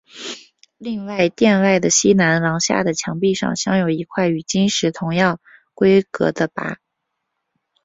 [0.79, 5.39] 另在殿外的西南廊下的墙壁上镶有一块与经石同样
[5.75, 6.77] 规格的跋。